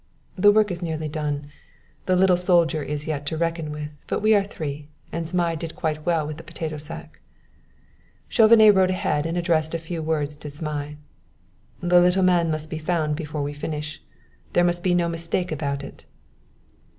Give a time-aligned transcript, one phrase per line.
[0.35, 1.51] "The work is nearly done.
[2.07, 5.75] The little soldier is yet to reckon with; but we are three; and Zmai did
[5.75, 7.19] quite well with the potato sack."
[8.27, 10.95] Chauvenet rode ahead and addressed a few words to Zmai.
[11.81, 14.01] "The little man must be found before we finish.
[14.53, 16.03] There must be no mistake about it."